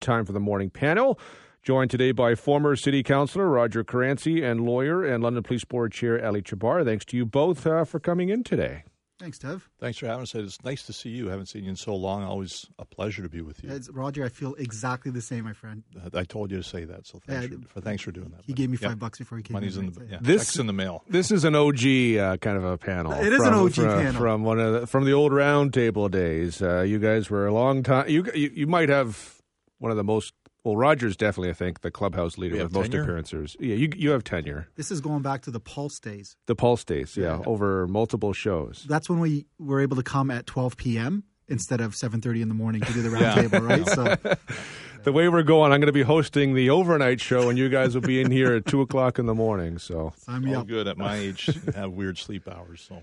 [0.00, 1.18] Time for the morning panel.
[1.62, 6.24] Joined today by former City Councillor Roger Caranci and lawyer and London Police Board Chair
[6.24, 6.86] Ali Chahbar.
[6.86, 8.84] Thanks to you both uh, for coming in today.
[9.18, 9.68] Thanks, Dev.
[9.78, 10.34] Thanks for having us.
[10.34, 11.28] It's nice to see you.
[11.28, 12.24] I haven't seen you in so long.
[12.24, 13.70] Always a pleasure to be with you.
[13.70, 15.82] It's, Roger, I feel exactly the same, my friend.
[16.14, 18.40] I told you to say that, so thanks, Yeah, for, for, thanks for doing that.
[18.46, 19.88] He gave me five bucks before he came Money's in.
[19.88, 21.04] in the yeah, This- checks in the mail.
[21.10, 21.84] This is an OG
[22.18, 23.12] uh, kind of a panel.
[23.12, 24.12] It is an OG from, panel.
[24.14, 26.62] from one of the, from the old round table days.
[26.62, 28.08] Uh, you guys were a long time.
[28.08, 29.39] You, you you might have
[29.80, 30.32] one of the most.
[30.62, 33.02] Well, Roger's definitely, I think, the clubhouse leader We with have most tenure?
[33.02, 33.56] appearances.
[33.58, 34.68] Yeah, you you have tenure.
[34.76, 36.36] This is going back to the Pulse days.
[36.46, 37.42] The Pulse days, yeah, Yeah.
[37.46, 38.84] over multiple shows.
[38.88, 41.24] That's when we were able to come at 12 p.m.
[41.48, 43.74] instead of 7.30 in the morning to do the roundtable, Yeah.
[43.76, 43.86] right?
[43.88, 44.34] So
[45.02, 47.94] The way we're going, I'm going to be hosting the overnight show, and you guys
[47.94, 49.78] will be in here at two o'clock in the morning.
[49.78, 50.66] So, I'm All up.
[50.66, 51.48] good at my age.
[51.74, 52.84] have weird sleep hours.
[52.86, 53.02] So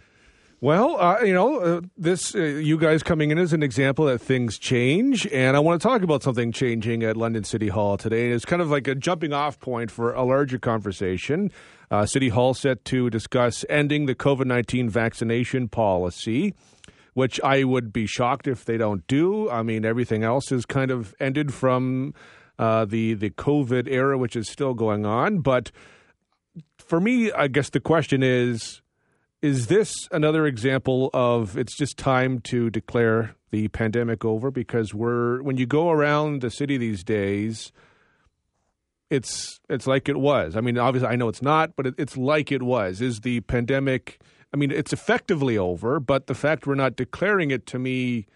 [0.59, 4.19] well, uh, you know, uh, this uh, you guys coming in is an example that
[4.19, 8.31] things change, and I want to talk about something changing at London City Hall today.
[8.31, 11.51] It's kind of like a jumping off point for a larger conversation.
[11.89, 16.53] Uh, City Hall set to discuss ending the COVID nineteen vaccination policy.
[17.13, 19.49] Which I would be shocked if they don't do.
[19.49, 22.13] I mean, everything else is kind of ended from
[22.59, 25.39] uh, the the COVID era, which is still going on.
[25.39, 25.71] But
[26.77, 28.83] for me, I guess the question is
[29.41, 34.51] is this another example of it's just time to declare the pandemic over?
[34.51, 37.71] Because we're when you go around the city these days
[39.09, 40.55] it's it's like it was.
[40.55, 43.01] I mean obviously i know it's not but it, it's like it was.
[43.01, 44.19] Is the pandemic
[44.53, 48.27] i mean it's effectively over but the fact we're not declaring it to me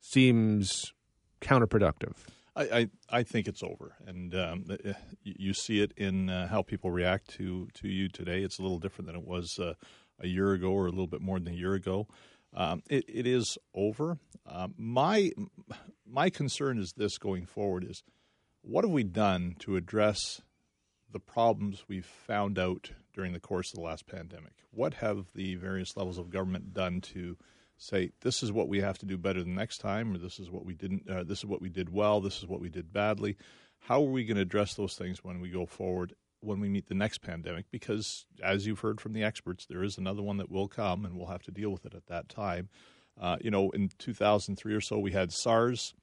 [0.00, 0.92] seems
[1.40, 2.14] counterproductive.
[2.56, 4.92] I, I, I think it's over, and um, uh,
[5.24, 8.42] you you see it in uh, how people react to, to you today.
[8.42, 9.74] It's a little different than it was uh,
[10.20, 12.06] a year ago, or a little bit more than a year ago.
[12.54, 14.18] Um, it, it is over.
[14.46, 15.32] Um, my
[16.06, 18.02] my concern is this going forward: is
[18.62, 20.40] what have we done to address
[21.10, 24.52] the problems we've found out during the course of the last pandemic?
[24.70, 27.36] What have the various levels of government done to
[27.76, 30.50] say this is what we have to do better the next time, or this is
[30.50, 32.92] what we didn't, uh, this is what we did well, this is what we did
[32.92, 33.36] badly?
[33.80, 36.14] How are we going to address those things when we go forward?
[36.44, 39.98] When we meet the next pandemic, because as you've heard from the experts, there is
[39.98, 42.68] another one that will come, and we'll have to deal with it at that time.
[43.20, 45.94] Uh, you know, in 2003 or so, we had SARS.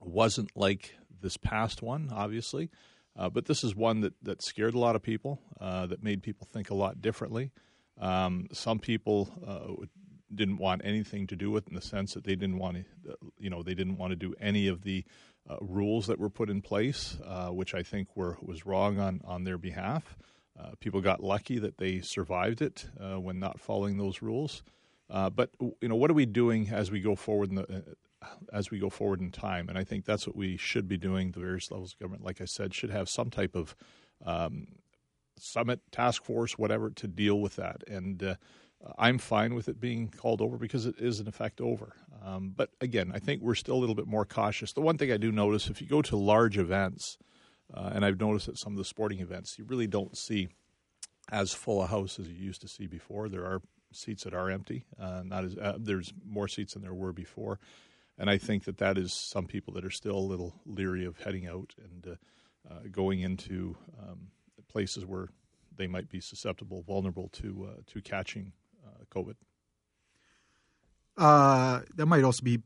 [0.00, 2.70] wasn't like this past one, obviously,
[3.18, 6.22] uh, but this is one that, that scared a lot of people, uh, that made
[6.22, 7.50] people think a lot differently.
[7.98, 9.86] Um, some people uh,
[10.34, 13.16] didn't want anything to do with it in the sense that they didn't want to,
[13.46, 15.04] you know, they didn't want to do any of the
[15.48, 19.20] uh, rules that were put in place, uh, which I think were was wrong on
[19.24, 20.18] on their behalf.
[20.58, 24.64] Uh, people got lucky that they survived it uh, when not following those rules.
[25.08, 27.84] Uh, but you know, what are we doing as we go forward in the
[28.20, 29.68] uh, as we go forward in time?
[29.68, 31.30] And I think that's what we should be doing.
[31.30, 33.76] The various levels of government, like I said, should have some type of
[34.24, 34.66] um,
[35.38, 37.84] summit, task force, whatever, to deal with that.
[37.86, 38.36] And
[38.98, 41.94] I'm fine with it being called over because it is in effect over.
[42.26, 44.72] Um, but again, I think we're still a little bit more cautious.
[44.72, 47.18] The one thing I do notice, if you go to large events,
[47.72, 50.48] uh, and I've noticed at some of the sporting events, you really don't see
[51.30, 53.28] as full a house as you used to see before.
[53.28, 54.86] There are seats that are empty.
[54.98, 57.60] Uh, not as uh, there's more seats than there were before,
[58.18, 61.18] and I think that that is some people that are still a little leery of
[61.18, 64.28] heading out and uh, uh, going into um,
[64.68, 65.28] places where
[65.76, 68.52] they might be susceptible, vulnerable to uh, to catching
[69.14, 69.34] COVID.
[71.16, 72.60] Uh, that might also be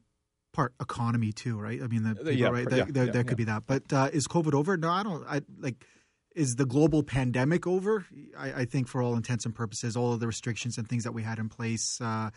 [0.53, 1.81] part economy too, right?
[1.83, 2.65] I mean, the Uh, people, yeah, right?
[2.71, 3.65] yeah, There, there, yeah, there could be that.
[3.67, 4.77] But uh, is COVID over?
[4.77, 5.25] No, I don't.
[5.27, 5.85] I like.
[6.35, 8.07] Is the global pandemic over?
[8.39, 11.13] I, I think for all intents and purposes, all of the restrictions and things that
[11.13, 12.31] we had in place, uh,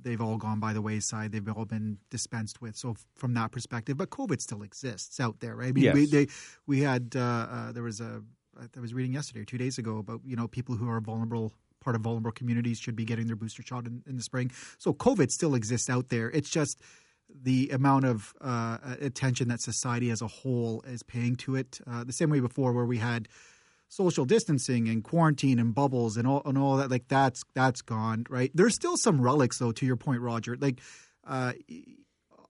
[0.00, 1.32] they've all gone by the wayside.
[1.32, 2.76] They've all been dispensed with.
[2.76, 5.68] So from that perspective, but COVID still exists out there, right?
[5.68, 6.10] I mean, we Yes.
[6.10, 6.26] they,
[6.66, 8.22] we had uh, uh, there was a
[8.76, 11.52] I was reading yesterday or two days ago about you know people who are vulnerable
[11.80, 14.50] part of vulnerable communities should be getting their booster shot in, in the spring.
[14.78, 16.30] So COVID still exists out there.
[16.30, 16.80] It's just
[17.42, 21.80] the amount of uh, attention that society as a whole is paying to it.
[21.86, 23.28] Uh, the same way before, where we had
[23.88, 26.90] social distancing and quarantine and bubbles and all and all that.
[26.90, 28.26] Like that's that's gone.
[28.28, 28.50] Right.
[28.54, 29.72] There's still some relics though.
[29.72, 30.56] To your point, Roger.
[30.58, 30.80] Like.
[31.26, 31.52] Uh,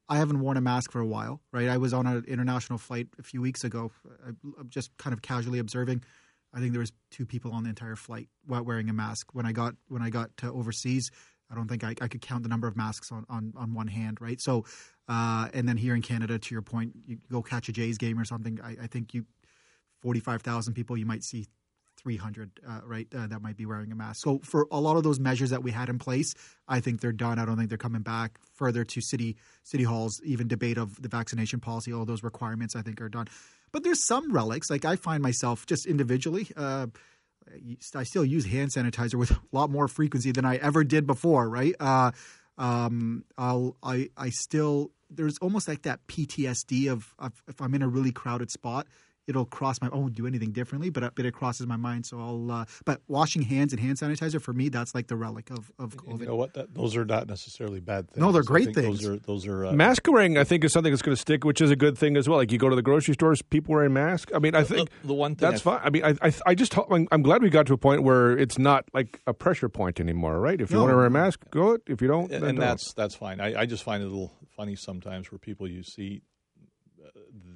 [0.08, 1.68] I haven't worn a mask for a while, right?
[1.68, 3.92] I was on an international flight a few weeks ago.
[4.26, 6.02] I'm just kind of casually observing.
[6.52, 9.34] I think there was two people on the entire flight wearing a mask.
[9.34, 11.10] When I got when I got to overseas,
[11.50, 13.88] I don't think I, I could count the number of masks on, on, on one
[13.88, 14.40] hand, right?
[14.40, 14.64] So,
[15.08, 18.18] uh, and then here in Canada, to your point, you go catch a Jays game
[18.18, 18.60] or something.
[18.62, 19.26] I, I think you
[20.00, 21.46] forty five thousand people, you might see
[22.02, 24.22] 300, uh, right, uh, that might be wearing a mask.
[24.22, 26.34] So for a lot of those measures that we had in place,
[26.66, 27.38] I think they're done.
[27.38, 30.20] I don't think they're coming back further to city city halls.
[30.24, 33.28] Even debate of the vaccination policy, all those requirements, I think, are done.
[33.72, 34.70] But there's some relics.
[34.70, 36.48] Like I find myself just individually.
[36.56, 36.88] Uh,
[37.94, 41.48] I still use hand sanitizer with a lot more frequency than I ever did before,
[41.48, 41.74] right?
[41.78, 42.12] Uh,
[42.58, 47.82] um, I'll, I, I still, there's almost like that PTSD of, of if I'm in
[47.82, 48.86] a really crowded spot,
[49.26, 49.88] it'll cross my.
[49.88, 52.06] I won't do anything differently, but but it crosses my mind.
[52.06, 52.50] So I'll.
[52.50, 55.96] Uh, but washing hands and hand sanitizer for me, that's like the relic of of
[55.96, 56.20] COVID.
[56.20, 56.54] You know what?
[56.54, 58.20] That, those are not necessarily bad things.
[58.20, 59.00] No, they're great things.
[59.00, 60.36] Those are those are uh, mask wearing.
[60.36, 62.38] I think is something that's going to stick, which is a good thing as well.
[62.38, 64.32] Like you go to the grocery stores, people wearing masks.
[64.34, 65.80] I mean, I think the, the one thing that's fine.
[65.82, 68.36] I mean, I I, I just I'm, I'm, glad we got to a point where
[68.36, 70.60] it's not like a pressure point anymore, right?
[70.60, 70.82] If you no.
[70.82, 71.82] want to wear a mask, go it.
[71.86, 73.40] If you don't, and, and that's that's fine.
[73.40, 76.22] I, I just find it a little funny sometimes where people you see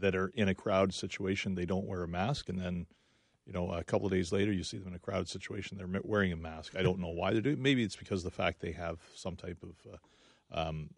[0.04, 2.86] that are in a crowd situation, they don't wear a mask, and then
[3.46, 6.02] you know a couple of days later, you see them in a crowd situation, they're
[6.04, 6.76] wearing a mask.
[6.76, 7.56] I don't know why they're do.
[7.56, 9.96] Maybe it's because of the fact they have some type of uh,
[10.60, 10.90] um,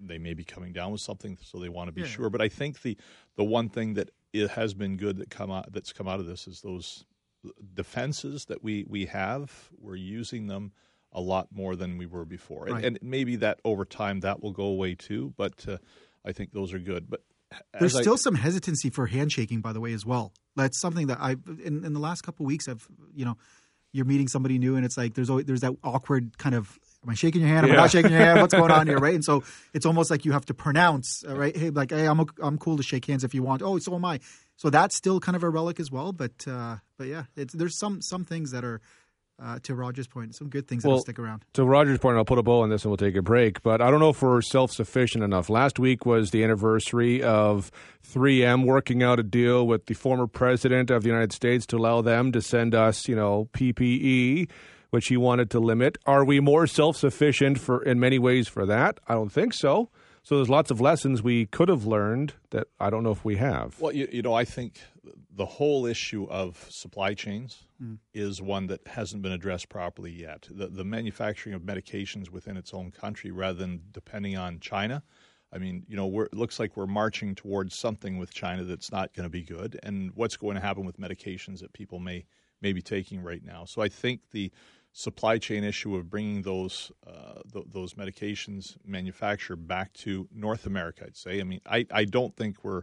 [0.00, 2.06] they may be coming down with something, so they want to be yeah.
[2.06, 2.30] sure.
[2.30, 2.96] But I think the
[3.36, 6.26] the one thing that it has been good that come out that's come out of
[6.26, 7.04] this is those
[7.74, 9.68] defenses that we we have.
[9.78, 10.72] We're using them
[11.12, 12.76] a lot more than we were before, right.
[12.76, 15.34] and, and, maybe that over time that will go away too.
[15.36, 15.76] But uh,
[16.24, 17.10] I think those are good.
[17.10, 17.20] But
[17.78, 20.32] there's still I, some hesitancy for handshaking, by the way, as well.
[20.56, 21.32] That's something that I
[21.64, 23.36] in, in the last couple of weeks I've you know
[23.92, 27.10] you're meeting somebody new and it's like there's always, there's that awkward kind of am
[27.10, 27.66] I shaking your hand?
[27.66, 27.78] Am yeah.
[27.78, 28.40] I not shaking your hand?
[28.40, 29.14] What's going on here, right?
[29.14, 29.44] And so
[29.74, 31.56] it's almost like you have to pronounce, uh, right?
[31.56, 33.62] Hey, like hey, I'm I'm cool to shake hands if you want.
[33.62, 34.20] Oh, so am I.
[34.56, 36.12] So that's still kind of a relic as well.
[36.12, 38.80] But uh, but yeah, there's some some things that are
[39.42, 41.44] uh, to Roger's point, some good things well, that'll stick around.
[41.54, 43.62] To Roger's point, I'll put a bow on this and we'll take a break.
[43.62, 45.50] But I don't know if we're self sufficient enough.
[45.50, 47.72] Last week was the anniversary of
[48.06, 52.02] 3M working out a deal with the former president of the United States to allow
[52.02, 54.48] them to send us, you know, PPE,
[54.90, 55.98] which he wanted to limit.
[56.06, 59.00] Are we more self sufficient for in many ways for that?
[59.08, 59.90] I don't think so.
[60.22, 63.36] So there's lots of lessons we could have learned that I don't know if we
[63.36, 63.80] have.
[63.80, 64.80] Well, you, you know, I think
[65.34, 67.98] the whole issue of supply chains mm.
[68.14, 70.46] is one that hasn't been addressed properly yet.
[70.48, 75.02] The, the manufacturing of medications within its own country rather than depending on China.
[75.52, 79.12] I mean, you know, it looks like we're marching towards something with China that's not
[79.14, 79.78] going to be good.
[79.82, 82.24] And what's going to happen with medications that people may
[82.62, 83.64] may be taking right now?
[83.64, 84.52] So I think the
[84.92, 91.04] supply chain issue of bringing those uh, th- those medications manufactured back to North America,
[91.06, 91.40] I'd say.
[91.40, 92.82] I mean, I, I don't think we're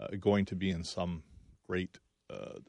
[0.00, 1.22] uh, going to be in some
[1.66, 1.98] great
[2.30, 2.60] uh,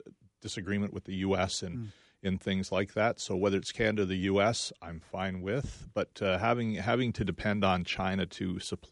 [0.42, 1.62] disagreement with the U.S.
[1.64, 1.78] and.
[1.78, 1.88] Mm.
[2.22, 5.88] In things like that, so whether it's Canada, or the U.S., I'm fine with.
[5.94, 8.88] But uh, having having to depend on China to sup-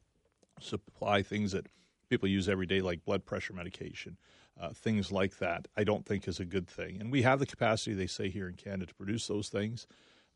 [0.61, 1.67] supply things that
[2.09, 4.15] people use every day, like blood pressure medication,
[4.59, 6.97] uh, things like that, I don't think is a good thing.
[6.99, 9.87] And we have the capacity, they say here in Canada, to produce those things.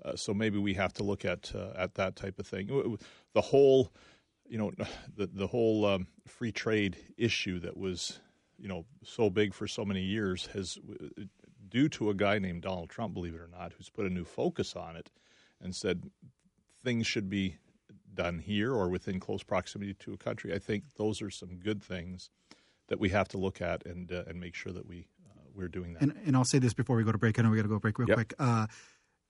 [0.04, 2.98] Uh, so maybe we have to look at uh, at that type of thing.
[3.34, 3.92] The whole,
[4.48, 4.72] you know,
[5.16, 8.20] the the whole um, free trade issue that was
[8.58, 10.78] you know so big for so many years has
[11.68, 14.26] due to a guy named Donald Trump, believe it or not, who's put a new
[14.26, 15.10] focus on it
[15.62, 16.10] and said
[16.84, 17.58] things should be
[18.14, 20.54] done here or within close proximity to a country.
[20.54, 22.30] I think those are some good things
[22.92, 25.70] that we have to look at and uh, and make sure that we uh, we're
[25.70, 26.04] doing that.
[26.04, 27.40] And, and I'll say this before we go to break.
[27.40, 28.18] I know we got to go break real yep.
[28.18, 28.34] quick.
[28.38, 28.68] Uh,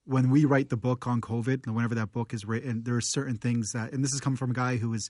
[0.06, 3.38] when we write the book on COVID, whenever that book is written, there are certain
[3.38, 5.08] things that, and this is coming from a guy who has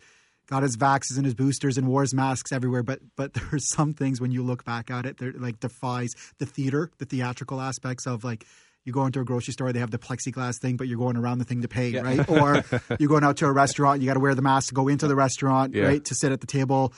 [0.48, 2.84] got his vaxes and his boosters and wears masks everywhere.
[2.84, 6.10] But but there are some things when you look back at it, that like defies
[6.38, 8.46] the theater, the theatrical aspects of like
[8.84, 11.38] you go into a grocery store, they have the plexiglass thing, but you're going around
[11.38, 12.02] the thing to pay, yeah.
[12.02, 12.30] right?
[12.30, 12.64] Or
[13.00, 15.08] you're going out to a restaurant, you got to wear the mask to go into
[15.08, 15.84] the restaurant, yeah.
[15.84, 16.06] right?
[16.06, 16.94] To sit at the table.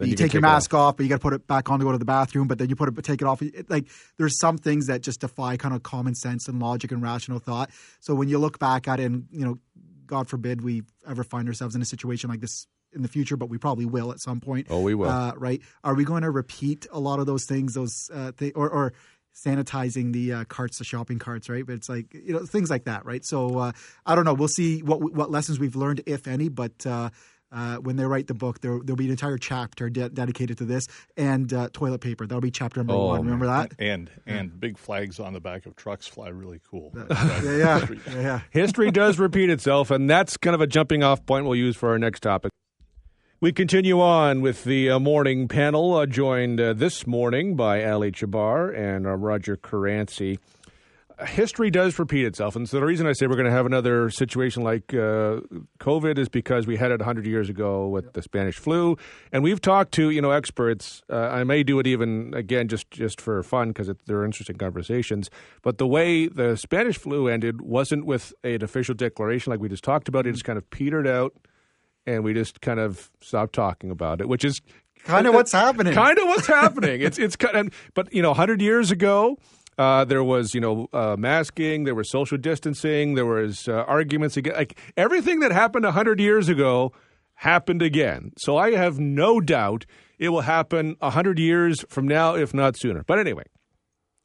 [0.00, 0.80] You, you, take, take your mask off.
[0.80, 2.48] off, but you got to put it back on to go to the bathroom.
[2.48, 3.42] But then you put it, take it off.
[3.42, 7.02] It, like there's some things that just defy kind of common sense and logic and
[7.02, 7.70] rational thought.
[8.00, 9.58] So when you look back at it, and you know,
[10.06, 13.48] God forbid we ever find ourselves in a situation like this in the future, but
[13.48, 14.66] we probably will at some point.
[14.70, 15.08] Oh, we will.
[15.08, 15.62] Uh, right?
[15.84, 17.74] Are we going to repeat a lot of those things?
[17.74, 18.92] Those uh, th- or, or
[19.34, 21.64] sanitizing the uh, carts, the shopping carts, right?
[21.64, 23.24] But it's like you know things like that, right?
[23.24, 23.72] So uh,
[24.04, 24.34] I don't know.
[24.34, 26.48] We'll see what what lessons we've learned, if any.
[26.48, 27.10] But uh,
[27.52, 30.64] uh, when they write the book, there will be an entire chapter de- dedicated to
[30.64, 32.26] this and uh, toilet paper.
[32.26, 33.24] That'll be chapter number oh, one.
[33.24, 33.72] Remember that?
[33.78, 34.56] And and yeah.
[34.58, 36.92] big flags on the back of trucks fly really cool.
[37.10, 38.40] yeah, yeah, yeah.
[38.50, 41.90] History does repeat itself, and that's kind of a jumping off point we'll use for
[41.90, 42.50] our next topic.
[43.40, 48.12] We continue on with the uh, morning panel, uh, joined uh, this morning by Ali
[48.12, 50.38] Chahbar and uh, Roger Caranci.
[51.26, 52.56] History does repeat itself.
[52.56, 55.40] And so the reason I say we're going to have another situation like uh,
[55.80, 58.96] COVID is because we had it 100 years ago with the Spanish flu.
[59.32, 61.02] And we've talked to, you know, experts.
[61.10, 65.30] Uh, I may do it even again just, just for fun because they're interesting conversations.
[65.62, 69.84] But the way the Spanish flu ended wasn't with an official declaration like we just
[69.84, 70.26] talked about.
[70.26, 71.34] It just kind of petered out
[72.06, 74.60] and we just kind of stopped talking about it, which is
[75.04, 75.94] kind of what's happening.
[75.94, 77.00] Kind of what's happening.
[77.00, 79.38] It's it's kind of, but you know, 100 years ago,
[79.82, 81.82] uh, there was, you know, uh, masking.
[81.84, 83.14] There was social distancing.
[83.14, 84.54] There was uh, arguments again.
[84.54, 86.92] Like everything that happened hundred years ago
[87.34, 88.32] happened again.
[88.38, 89.84] So I have no doubt
[90.18, 93.02] it will happen hundred years from now, if not sooner.
[93.04, 93.44] But anyway,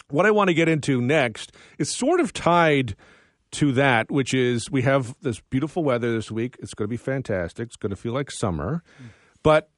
[0.10, 2.96] what I want to get into next is sort of tied
[3.54, 6.56] to that, which is we have this beautiful weather this week.
[6.60, 7.68] It's going to be fantastic.
[7.68, 8.84] It's going to feel like summer,
[9.42, 9.70] but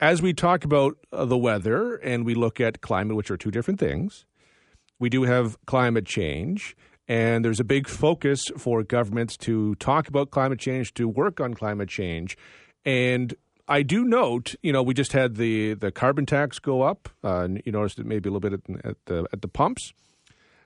[0.00, 3.50] as we talk about uh, the weather and we look at climate, which are two
[3.50, 4.24] different things
[4.98, 6.76] we do have climate change,
[7.06, 11.54] and there's a big focus for governments to talk about climate change, to work on
[11.54, 12.36] climate change.
[12.84, 13.34] And
[13.66, 17.08] I do note, you know, we just had the, the carbon tax go up.
[17.22, 19.92] Uh, you noticed it maybe a little bit at, at the at the pumps.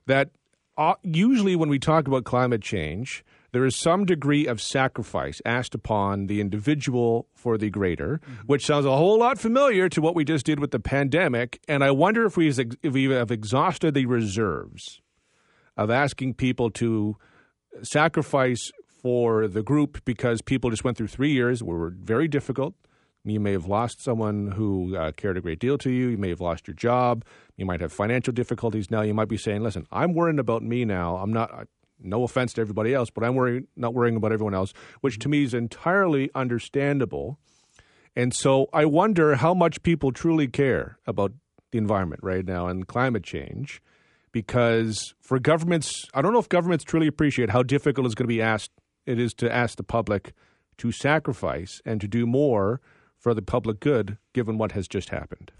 [0.06, 0.30] That
[0.76, 5.74] uh, usually when we talk about climate change, there is some degree of sacrifice asked
[5.74, 8.46] upon the individual for the greater, mm-hmm.
[8.46, 11.60] which sounds a whole lot familiar to what we just did with the pandemic.
[11.68, 15.00] And I wonder if we, if we have exhausted the reserves
[15.76, 17.16] of asking people to
[17.82, 18.70] sacrifice
[19.02, 22.74] for the group because people just went through three years were very difficult.
[23.24, 26.08] You may have lost someone who uh, cared a great deal to you.
[26.08, 27.24] You may have lost your job.
[27.56, 29.02] You might have financial difficulties now.
[29.02, 31.18] You might be saying, "Listen, I'm worrying about me now.
[31.18, 31.68] I'm not
[32.04, 35.28] no offense to everybody else, but I'm worrying, not worrying about everyone else, which to
[35.28, 37.38] me is entirely understandable.
[38.14, 41.32] And so I wonder how much people truly care about
[41.70, 43.82] the environment right now and climate change.
[44.32, 48.34] Because for governments, I don't know if governments truly appreciate how difficult it's going to
[48.34, 48.70] be asked
[49.04, 50.32] it is to ask the public
[50.78, 52.80] to sacrifice and to do more
[53.18, 55.52] for the public good, given what has just happened.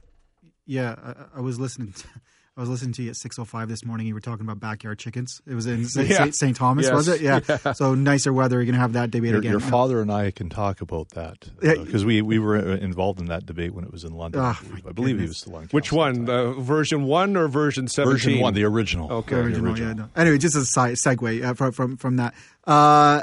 [0.64, 1.92] Yeah, I, I was listening.
[1.92, 2.08] To,
[2.54, 4.06] I was listening to you at 6:05 this morning.
[4.06, 5.40] You were talking about backyard chickens.
[5.47, 6.09] It was in St.
[6.09, 6.30] Yeah.
[6.30, 6.54] St.
[6.54, 6.94] Thomas, yes.
[6.94, 7.23] was it?
[7.23, 7.40] Yeah.
[7.49, 7.73] yeah.
[7.73, 8.56] So nicer weather.
[8.56, 9.52] You're going to have that debate your, again.
[9.52, 13.26] Your father and I can talk about that because uh, we, we were involved in
[13.26, 14.42] that debate when it was in London.
[14.42, 15.68] Oh, I believe, I believe he was still on.
[15.71, 16.28] Which one?
[16.28, 18.12] Uh, version one or version 17?
[18.12, 19.11] Version one, the original.
[19.11, 19.62] Okay, the original.
[19.62, 19.88] The original.
[19.88, 20.09] Yeah, no.
[20.14, 22.35] Anyway, just as a side segue uh, from, from from that.
[22.64, 23.23] Uh,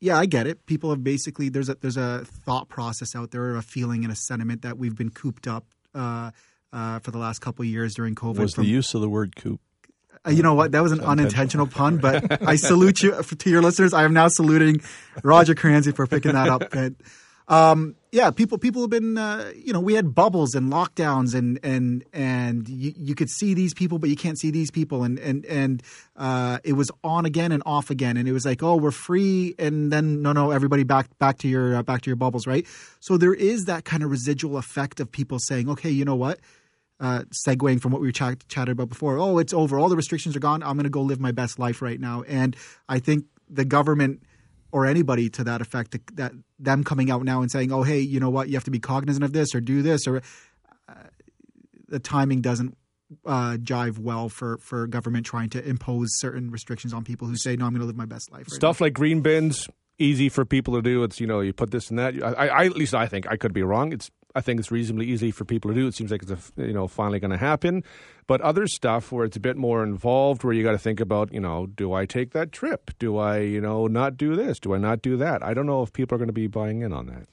[0.00, 0.66] yeah, I get it.
[0.66, 4.16] People have basically there's a there's a thought process out there, a feeling and a
[4.16, 5.64] sentiment that we've been cooped up
[6.72, 8.38] uh, for the last couple of years during COVID.
[8.38, 9.60] Was from, the use of the word coop?
[10.26, 10.72] Uh, you know what?
[10.72, 13.92] That was an unintentional pun, but I salute you to your listeners.
[13.92, 14.82] I am now saluting
[15.22, 16.74] Roger Caranci for picking that up.
[16.74, 16.96] And,
[17.48, 21.58] um, yeah, people people have been uh, you know we had bubbles and lockdowns and
[21.62, 25.18] and and you, you could see these people but you can't see these people and
[25.18, 25.82] and and
[26.16, 29.54] uh, it was on again and off again and it was like oh we're free
[29.58, 32.66] and then no no everybody back back to your uh, back to your bubbles right
[33.00, 36.38] so there is that kind of residual effect of people saying okay you know what
[37.00, 39.18] uh, segueing from what we ch- chatted about before.
[39.18, 39.78] Oh, it's over.
[39.78, 40.62] All the restrictions are gone.
[40.62, 42.22] I'm going to go live my best life right now.
[42.28, 42.54] And
[42.88, 44.22] I think the government
[44.72, 48.20] or anybody to that effect, that them coming out now and saying, "Oh, hey, you
[48.20, 48.48] know what?
[48.48, 50.22] You have to be cognizant of this or do this," or
[50.88, 50.94] uh,
[51.88, 52.76] the timing doesn't
[53.26, 57.56] uh, jive well for for government trying to impose certain restrictions on people who say,
[57.56, 58.86] "No, I'm going to live my best life." Right Stuff now.
[58.86, 61.02] like green bins, easy for people to do.
[61.02, 62.22] It's you know you put this and that.
[62.22, 63.92] I, I at least I think I could be wrong.
[63.92, 65.86] It's I think it's reasonably easy for people to do.
[65.86, 67.82] It seems like it's a, you know finally going to happen.
[68.26, 71.32] But other stuff where it's a bit more involved, where you got to think about,
[71.32, 72.92] you know, do I take that trip?
[72.98, 74.60] Do I, you know, not do this?
[74.60, 75.42] Do I not do that?
[75.42, 77.26] I don't know if people are going to be buying in on that.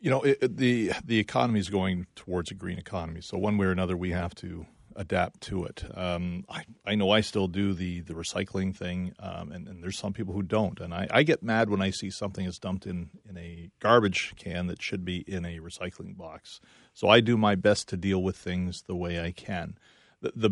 [0.00, 3.20] You know, it, the the economy is going towards a green economy.
[3.20, 5.84] So one way or another, we have to adapt to it.
[5.94, 9.98] Um, I, I know I still do the, the recycling thing, um, and, and, there's
[9.98, 10.80] some people who don't.
[10.80, 14.34] And I, I, get mad when I see something is dumped in, in a garbage
[14.36, 16.60] can that should be in a recycling box.
[16.94, 19.78] So I do my best to deal with things the way I can.
[20.20, 20.50] The, the,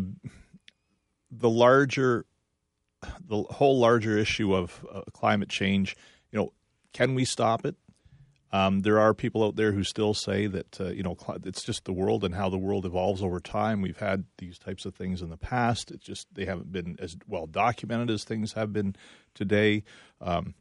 [1.31, 2.25] the larger,
[3.25, 5.95] the whole larger issue of uh, climate change,
[6.31, 6.53] you know,
[6.93, 7.75] can we stop it?
[8.53, 11.15] Um, there are people out there who still say that uh, you know
[11.45, 13.81] it's just the world and how the world evolves over time.
[13.81, 15.91] We've had these types of things in the past.
[15.91, 18.95] It's just they haven't been as well documented as things have been
[19.33, 19.83] today.
[20.19, 20.55] Um,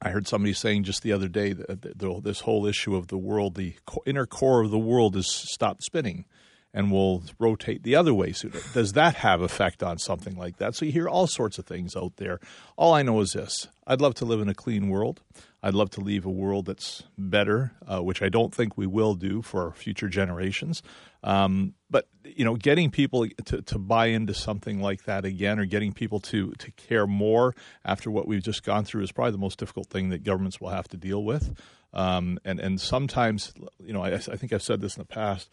[0.00, 3.54] I heard somebody saying just the other day that this whole issue of the world,
[3.54, 3.74] the
[4.04, 6.26] inner core of the world, is stopped spinning,
[6.74, 8.58] and we'll rotate the other way sooner.
[8.74, 10.74] Does that have effect on something like that?
[10.74, 12.40] So you hear all sorts of things out there.
[12.76, 15.22] All I know is this: I'd love to live in a clean world.
[15.62, 19.14] I'd love to leave a world that's better, uh, which I don't think we will
[19.14, 20.82] do for future generations.
[21.22, 25.64] Um, but you know, getting people to, to buy into something like that again, or
[25.64, 27.54] getting people to to care more
[27.84, 30.70] after what we've just gone through, is probably the most difficult thing that governments will
[30.70, 31.56] have to deal with.
[31.92, 35.48] Um, and and sometimes, you know, I, I think I've said this in the past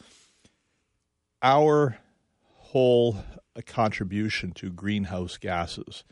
[1.41, 1.97] our
[2.43, 3.23] whole
[3.65, 6.03] contribution to greenhouse gases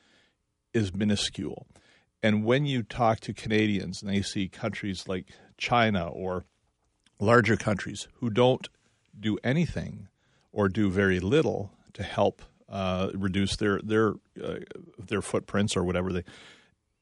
[0.73, 1.67] is minuscule.
[2.21, 6.45] And when you talk to Canadians and they see countries like China or
[7.19, 8.67] larger countries who don't
[9.17, 10.07] do anything
[10.51, 14.57] or do very little to help uh, reduce their their uh,
[14.97, 16.23] their footprints or whatever they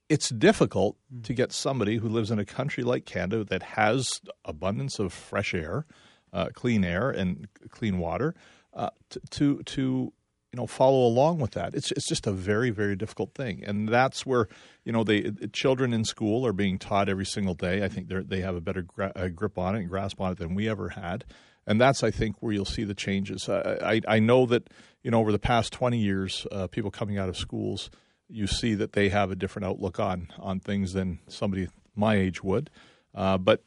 [0.09, 4.99] it's difficult to get somebody who lives in a country like Canada that has abundance
[4.99, 5.85] of fresh air
[6.33, 8.35] uh, clean air and clean water
[8.73, 8.89] uh,
[9.31, 10.13] to, to,
[10.53, 11.75] you know follow along with that.
[11.75, 14.47] It's it's just a very very difficult thing, and that's where
[14.83, 17.83] you know they children in school are being taught every single day.
[17.83, 20.37] I think they they have a better gra- grip on it and grasp on it
[20.37, 21.25] than we ever had,
[21.65, 23.49] and that's I think where you'll see the changes.
[23.49, 24.69] I I, I know that
[25.03, 27.89] you know over the past twenty years, uh, people coming out of schools,
[28.29, 32.41] you see that they have a different outlook on on things than somebody my age
[32.43, 32.69] would,
[33.13, 33.63] uh, but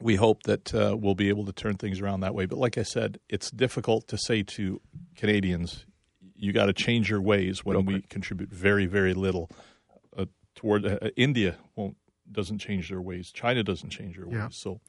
[0.00, 2.46] we hope that uh, we'll be able to turn things around that way.
[2.46, 4.80] But like I said, it's difficult to say to
[5.16, 5.84] Canadians,
[6.34, 9.50] you got to change your ways when we contribute very, very little
[10.16, 11.96] uh, toward uh, India won't
[12.32, 13.30] doesn't change their ways.
[13.32, 14.44] China doesn't change their Yeah.
[14.46, 14.56] ways.
[14.60, 14.80] So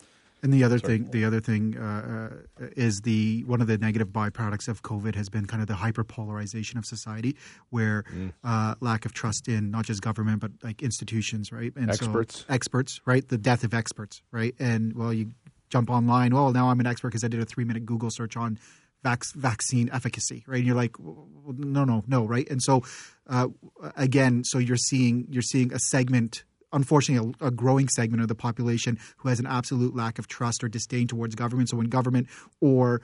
[0.44, 0.98] And the other Sorry.
[1.00, 2.30] thing, the other thing uh,
[2.60, 5.76] uh, is the one of the negative byproducts of COVID has been kind of the
[5.76, 7.36] hyperpolarization of society,
[7.70, 8.34] where Mm.
[8.44, 11.72] uh, lack of trust in not just government but like institutions, right?
[11.76, 12.40] And Experts.
[12.40, 13.28] so, experts, right?
[13.28, 14.56] The death of experts, right?
[14.60, 15.34] And well, you
[15.70, 16.34] jump online.
[16.34, 18.58] Well, now I'm an expert because I did a three minute Google search on
[19.04, 20.58] vac- vaccine efficacy, right?
[20.58, 22.50] And you're like, no, no, no, right?
[22.50, 22.84] And so
[23.28, 23.48] uh,
[23.96, 28.36] again, so you're seeing you're seeing a segment unfortunately a, a growing segment of the
[28.36, 31.70] population who has an absolute lack of trust or disdain towards government.
[31.70, 32.28] So when government
[32.60, 33.02] or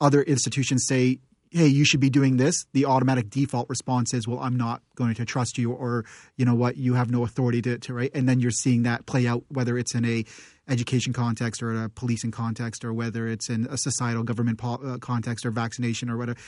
[0.00, 1.18] other institutions say,
[1.50, 5.14] "Hey, you should be doing this," the automatic default response is, "Well, I'm not going
[5.14, 6.04] to trust you," or
[6.36, 8.10] you know what, you have no authority to, to right.
[8.14, 10.24] And then you're seeing that play out, whether it's in a
[10.68, 14.98] education context or a policing context, or whether it's in a societal government po- uh,
[14.98, 16.38] context or vaccination or whatever.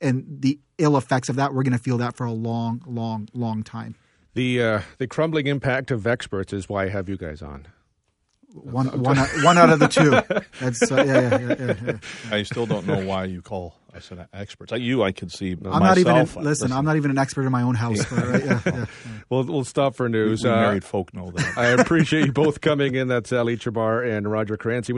[0.00, 3.28] And the ill effects of that, we're going to feel that for a long, long,
[3.34, 3.96] long time.
[4.34, 7.66] The uh, the crumbling impact of experts is why I have you guys on.
[8.52, 10.10] One, one, out- of the two.
[10.60, 12.34] That's uh, yeah, yeah, yeah, yeah, yeah.
[12.36, 14.72] I still don't know why you call us an experts.
[14.72, 15.52] Like you, I could see.
[15.52, 16.12] I'm not even.
[16.12, 18.04] An, myself, uh, listen, I'm not even an expert in my own house.
[18.10, 18.84] But, right, yeah, yeah.
[19.28, 20.42] We'll we'll stop for We, news.
[20.42, 21.56] we Uh, married folk know that.
[21.56, 23.06] I appreciate you both coming in.
[23.06, 24.92] That's Ali Chahbar and Roger Caranci.